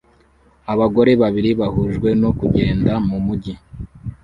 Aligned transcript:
Abagore 0.73 1.11
babiri 1.21 1.49
bahujwe 1.59 2.09
no 2.21 2.29
kugenda 2.39 2.91
mu 3.07 3.17
mujyi 3.25 3.53